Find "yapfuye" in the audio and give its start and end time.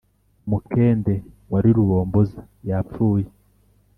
2.69-3.27